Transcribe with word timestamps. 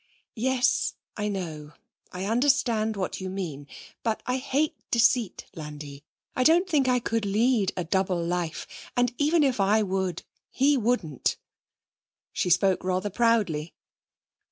'Yes, 0.33 0.95
I 1.15 1.27
know. 1.27 1.73
I 2.11 2.25
understand 2.25 2.95
what 2.97 3.21
you 3.21 3.29
mean. 3.29 3.67
But 4.01 4.23
I 4.25 4.37
hate 4.37 4.75
deceit, 4.89 5.45
Landi. 5.53 6.03
I 6.35 6.43
don't 6.43 6.67
think 6.67 6.87
I 6.87 6.97
could 6.97 7.23
lead 7.23 7.71
a 7.77 7.83
double 7.83 8.17
life. 8.19 8.65
And 8.97 9.13
even 9.19 9.43
if 9.43 9.59
I 9.59 9.83
would, 9.83 10.23
he 10.49 10.75
wouldn't!' 10.75 11.37
She 12.33 12.49
spoke 12.49 12.83
rather 12.83 13.11
proudly. 13.11 13.75